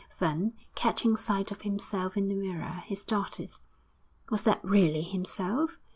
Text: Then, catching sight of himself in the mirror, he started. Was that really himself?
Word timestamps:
Then, 0.17 0.55
catching 0.73 1.15
sight 1.15 1.51
of 1.51 1.61
himself 1.61 2.17
in 2.17 2.25
the 2.27 2.33
mirror, 2.33 2.81
he 2.87 2.95
started. 2.95 3.51
Was 4.31 4.45
that 4.45 4.65
really 4.65 5.03
himself? 5.03 5.77